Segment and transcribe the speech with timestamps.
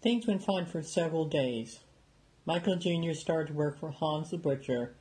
[0.00, 1.80] Things went fine for several days.
[2.46, 3.12] Michael Jr.
[3.14, 4.94] started to work for Hans the butcher.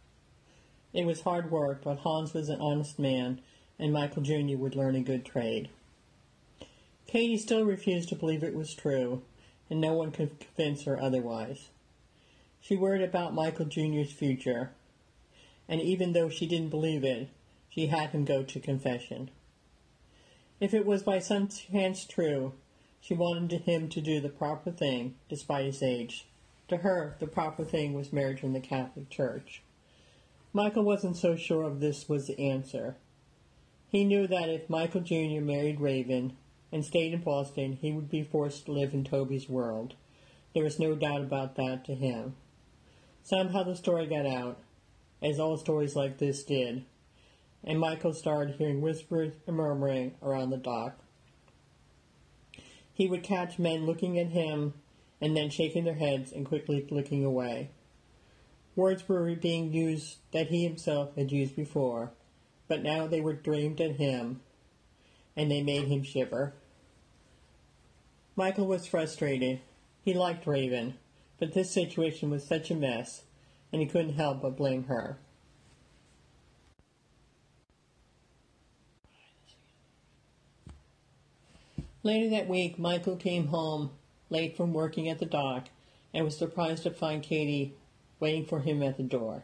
[0.92, 3.42] It was hard work, but Hans was an honest man,
[3.78, 4.58] and Michael Jr.
[4.58, 5.70] would learn a good trade.
[7.06, 9.22] Katie still refused to believe it was true,
[9.70, 11.70] and no one could convince her otherwise.
[12.60, 14.72] She worried about Michael Jr.'s future,
[15.70, 17.30] and even though she didn't believe it,
[17.70, 19.30] she had him go to confession.
[20.60, 22.54] If it was by some chance true,
[23.08, 26.26] she wanted him to do the proper thing, despite his age.
[26.68, 29.62] To her, the proper thing was marriage in the Catholic Church.
[30.52, 32.98] Michael wasn't so sure of this was the answer.
[33.88, 35.40] He knew that if Michael Jr.
[35.40, 36.36] married Raven
[36.70, 39.94] and stayed in Boston, he would be forced to live in Toby's world.
[40.54, 42.36] There was no doubt about that to him.
[43.24, 44.58] Somehow the story got out,
[45.22, 46.84] as all stories like this did,
[47.64, 51.00] and Michael started hearing whispers and murmuring around the dock.
[52.98, 54.74] He would catch men looking at him
[55.22, 57.70] and then shaking their heads and quickly looking away.
[58.76, 62.14] Words were being used that he himself had used before,
[62.68, 64.42] but now they were dreamed at him,
[65.36, 66.56] and they made him shiver.
[68.36, 69.60] Michael was frustrated.
[70.04, 70.96] He liked Raven,
[71.38, 73.22] but this situation was such a mess,
[73.72, 75.20] and he couldn't help but blame her.
[82.08, 83.92] Later that week, Michael came home
[84.30, 85.68] late from working at the dock
[86.14, 87.76] and was surprised to find Katie
[88.22, 89.44] waiting for him at the door.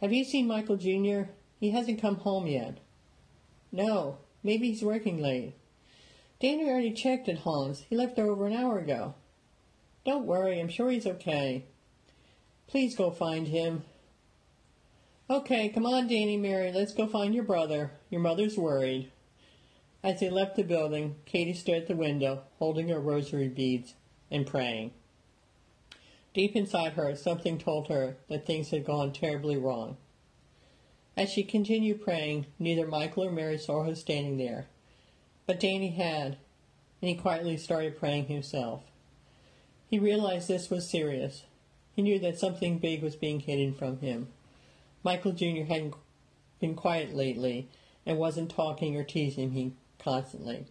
[0.00, 1.30] Have you seen Michael Jr.?
[1.60, 2.78] He hasn't come home yet.
[3.70, 5.52] No, maybe he's working late.
[6.40, 7.84] Danny already checked at Hans.
[7.90, 9.12] He left over an hour ago.
[10.06, 11.66] Don't worry, I'm sure he's okay.
[12.68, 13.82] Please go find him.
[15.28, 17.90] Okay, come on, Danny Mary, let's go find your brother.
[18.08, 19.12] Your mother's worried.
[20.00, 23.94] As they left the building, Katie stood at the window, holding her rosary beads
[24.30, 24.92] and praying.
[26.32, 29.96] Deep inside her, something told her that things had gone terribly wrong.
[31.16, 34.68] As she continued praying, neither Michael or Mary saw her standing there.
[35.46, 36.36] But Danny had,
[37.02, 38.84] and he quietly started praying himself.
[39.90, 41.42] He realized this was serious.
[41.96, 44.28] He knew that something big was being hidden from him.
[45.02, 45.64] Michael Jr.
[45.64, 45.94] hadn't
[46.60, 47.66] been quiet lately
[48.06, 50.66] and wasn't talking or teasing him constantly.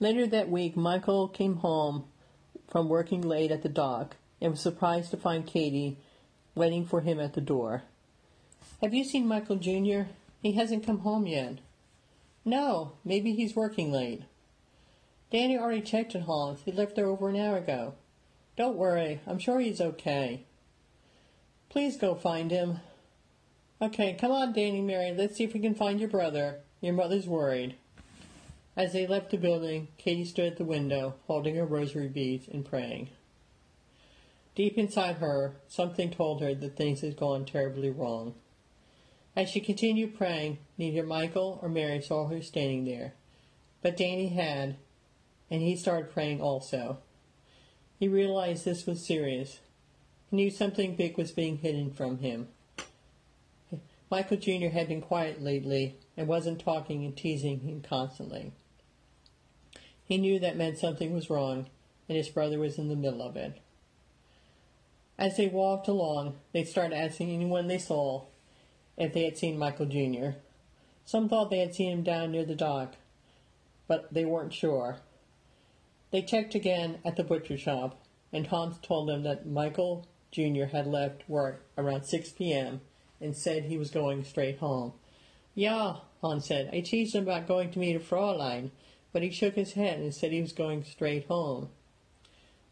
[0.00, 2.04] Later that week, Michael came home
[2.68, 5.96] from working late at the dock and was surprised to find Katie
[6.54, 7.82] waiting for him at the door.
[8.80, 10.10] Have you seen Michael Jr.?
[10.42, 11.58] He hasn't come home yet.
[12.44, 14.22] No, maybe he's working late.
[15.30, 16.60] Danny already checked at Hans.
[16.64, 17.94] He left there over an hour ago.
[18.56, 20.44] Don't worry, I'm sure he's okay.
[21.70, 22.80] Please go find him.
[23.84, 25.12] Okay, come on, Danny Mary.
[25.12, 26.60] Let's see if we can find your brother.
[26.80, 27.76] Your mother's worried.
[28.78, 32.64] As they left the building, Katie stood at the window, holding her rosary beads and
[32.64, 33.10] praying.
[34.54, 38.34] Deep inside her, something told her that things had gone terribly wrong.
[39.36, 43.12] As she continued praying, neither Michael or Mary saw her standing there.
[43.82, 44.76] But Danny had,
[45.50, 47.00] and he started praying also.
[48.00, 49.60] He realized this was serious.
[50.30, 52.48] He knew something big was being hidden from him.
[54.14, 54.68] Michael Jr.
[54.68, 58.52] had been quiet lately and wasn't talking and teasing him constantly.
[60.04, 61.66] He knew that meant something was wrong,
[62.08, 63.58] and his brother was in the middle of it.
[65.18, 68.26] As they walked along, they started asking anyone they saw
[68.96, 70.38] if they had seen Michael Jr.
[71.04, 72.94] Some thought they had seen him down near the dock,
[73.88, 74.98] but they weren't sure.
[76.12, 78.00] They checked again at the butcher shop,
[78.32, 80.66] and Hans told them that Michael Jr.
[80.66, 82.80] had left work around 6 p.m.
[83.20, 84.92] and said he was going straight home.
[85.54, 86.70] Yeah, Hans said.
[86.72, 88.70] I teased him about going to meet a Fraulein,
[89.12, 91.68] but he shook his head and said he was going straight home.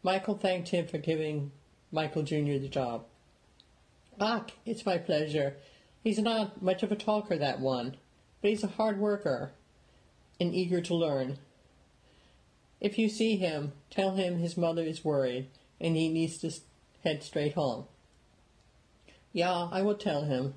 [0.03, 1.51] Michael thanked him for giving
[1.91, 2.57] Michael Jr.
[2.59, 3.05] the job.
[4.19, 5.55] Ah, it's my pleasure.
[6.03, 7.95] He's not much of a talker, that one,
[8.41, 9.53] but he's a hard worker
[10.39, 11.39] and eager to learn.
[12.81, 15.47] If you see him, tell him his mother is worried
[15.79, 16.51] and he needs to
[17.03, 17.85] head straight home.
[19.33, 20.53] Yeah, I will tell him.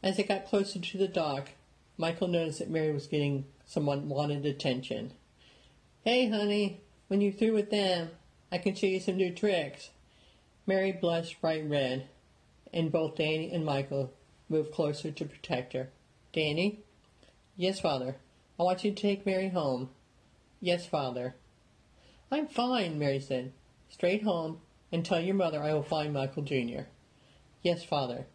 [0.00, 1.50] As they got closer to the dock,
[1.96, 5.12] Michael noticed that Mary was getting someone wanted attention.
[6.04, 8.10] Hey, honey, when you're through with them,
[8.52, 9.90] I can show you some new tricks.
[10.66, 12.08] Mary blushed bright red,
[12.72, 14.12] and both Danny and Michael
[14.48, 15.90] moved closer to protect her.
[16.32, 16.78] Danny?
[17.56, 18.16] Yes, Father.
[18.58, 19.90] I want you to take Mary home.
[20.60, 21.34] Yes, Father.
[22.30, 23.52] I'm fine, Mary said.
[23.90, 24.60] Straight home
[24.92, 26.82] and tell your mother I will find Michael Jr.
[27.62, 28.26] Yes, Father.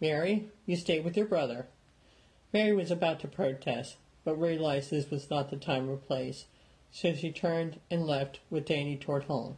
[0.00, 1.66] Mary, you stay with your brother.
[2.52, 6.46] Mary was about to protest, but realized this was not the time or place,
[6.90, 9.56] so she turned and left with Danny toward home.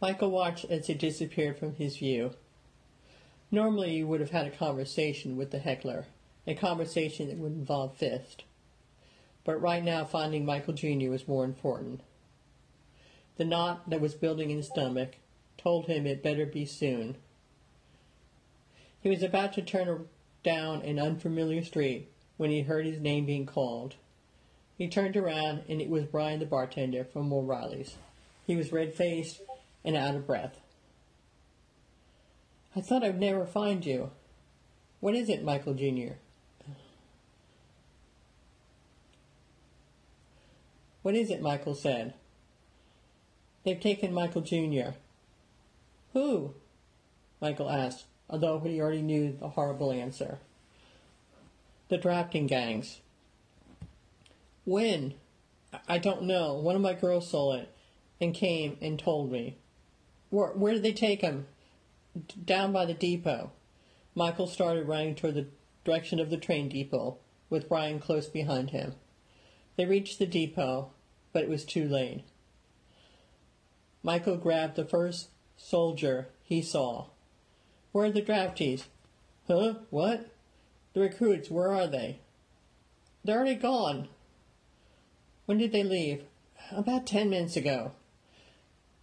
[0.00, 2.32] Michael watched as he disappeared from his view.
[3.50, 6.06] Normally, you would have had a conversation with the heckler,
[6.46, 8.44] a conversation that would involve Fist.
[9.44, 11.10] But right now, finding Michael Jr.
[11.10, 12.00] was more important.
[13.36, 15.16] The knot that was building in his stomach
[15.56, 17.16] told him it better be soon.
[19.04, 20.08] He was about to turn
[20.42, 22.08] down an unfamiliar street
[22.38, 23.96] when he heard his name being called.
[24.78, 27.98] He turned around and it was Brian the bartender from O'Reilly's.
[28.46, 29.42] He was red faced
[29.84, 30.58] and out of breath.
[32.74, 34.10] I thought I'd never find you.
[35.00, 36.14] What is it, Michael Jr.?
[41.02, 41.42] What is it?
[41.42, 42.14] Michael said.
[43.64, 44.96] They've taken Michael Jr.
[46.14, 46.54] Who?
[47.42, 50.38] Michael asked, although he already knew the horrible answer.
[51.88, 53.00] The drafting gangs.
[54.64, 55.14] When?
[55.88, 56.54] I don't know.
[56.54, 57.70] One of my girls saw it
[58.20, 59.58] and came and told me.
[60.30, 61.46] Where, where did they take him?
[62.14, 63.50] D- down by the depot.
[64.14, 65.48] Michael started running toward the
[65.84, 67.18] direction of the train depot,
[67.50, 68.94] with Brian close behind him.
[69.76, 70.90] They reached the depot,
[71.32, 72.24] but it was too late.
[74.02, 77.06] Michael grabbed the first soldier he saw.
[77.94, 78.86] Where are the draftees?
[79.46, 79.74] Huh?
[79.90, 80.28] What?
[80.94, 82.18] The recruits, where are they?
[83.22, 84.08] They're already gone.
[85.46, 86.24] When did they leave?
[86.72, 87.92] About ten minutes ago.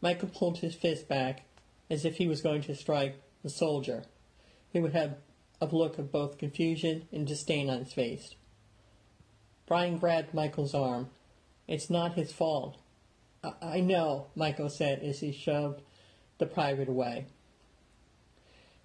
[0.01, 1.43] Michael pulled his fist back
[1.89, 4.03] as if he was going to strike the soldier.
[4.73, 5.15] He would have
[5.61, 8.35] a look of both confusion and disdain on his face.
[9.67, 11.11] Brian grabbed Michael's arm.
[11.65, 12.77] It's not his fault.
[13.41, 15.81] I, I know, Michael said as he shoved
[16.39, 17.27] the private away.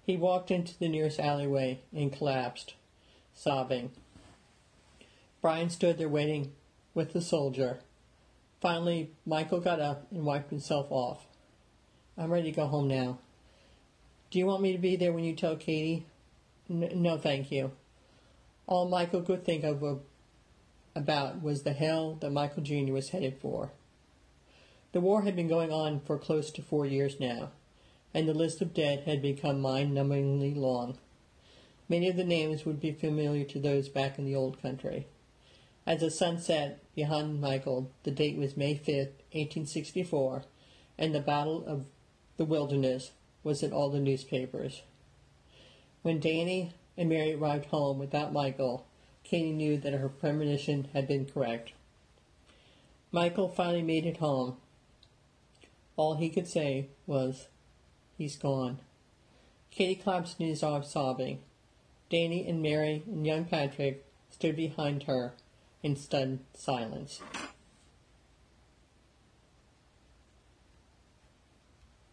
[0.07, 2.75] He walked into the nearest alleyway and collapsed,
[3.33, 3.91] sobbing.
[5.41, 6.53] Brian stood there waiting
[6.93, 7.79] with the soldier.
[8.61, 11.27] Finally, Michael got up and wiped himself off.
[12.17, 13.19] I'm ready to go home now.
[14.31, 16.05] Do you want me to be there when you tell Katie?
[16.69, 17.71] N- no, thank you.
[18.65, 20.01] All Michael could think of
[20.95, 22.93] about was the hell that Michael Jr.
[22.93, 23.73] was headed for.
[24.93, 27.51] The war had been going on for close to four years now,
[28.13, 30.97] and the list of dead had become mind-numbingly long.
[31.89, 35.07] Many of the names would be familiar to those back in the old country.
[35.85, 38.87] As the sun set behind Michael, the date was May 5,
[39.31, 40.43] 1864,
[40.97, 41.85] and the Battle of
[42.35, 43.11] the Wilderness
[43.43, 44.81] was in all the newspapers.
[46.01, 48.85] When Danny and Mary arrived home without Michael,
[49.23, 51.71] Katie knew that her premonition had been correct.
[53.11, 54.57] Michael finally made it home.
[55.95, 57.47] All he could say was,
[58.17, 58.79] He's gone.
[59.69, 61.39] Katie collapsed in his arms, sobbing.
[62.09, 65.33] Danny and Mary and young Patrick stood behind her
[65.83, 67.21] in stunned silence.